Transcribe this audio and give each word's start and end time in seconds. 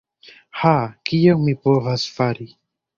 Ha... 0.61 0.71
kion 1.11 1.47
mi 1.47 1.57
povas 1.69 2.11
fari. 2.19 2.53